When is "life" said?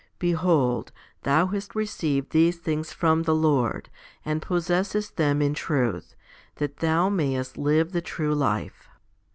8.33-8.89